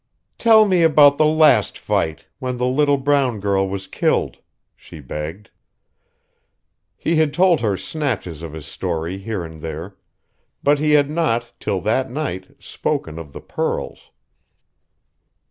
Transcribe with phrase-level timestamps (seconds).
[0.39, 4.39] "Tell me about the last fight, when the little brown girl was killed,"
[4.75, 5.51] she begged.
[6.97, 9.97] He had told her snatches of his story here and there;
[10.63, 14.09] but he had not, till that night, spoken of the pearls.